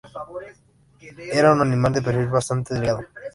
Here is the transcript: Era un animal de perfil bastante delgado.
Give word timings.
Era 1.31 1.53
un 1.53 1.61
animal 1.61 1.93
de 1.93 2.01
perfil 2.01 2.25
bastante 2.25 2.73
delgado. 2.73 3.03